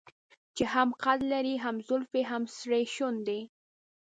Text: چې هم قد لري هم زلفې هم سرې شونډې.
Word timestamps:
چې 0.55 0.63
هم 0.73 0.89
قد 1.03 1.19
لري 1.31 1.55
هم 1.63 1.75
زلفې 1.87 2.21
هم 2.31 2.43
سرې 2.57 2.83
شونډې. 2.95 3.39